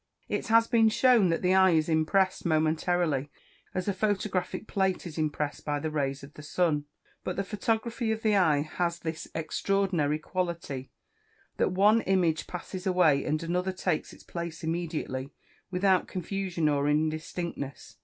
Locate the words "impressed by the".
5.19-5.91